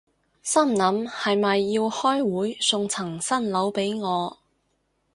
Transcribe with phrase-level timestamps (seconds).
[0.41, 4.39] 心諗係咪要開會送層新樓畀我